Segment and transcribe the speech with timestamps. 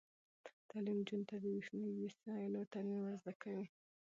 [0.69, 3.65] تعلیم نجونو ته د برښنايي وسایلو ترمیم ور زده کوي.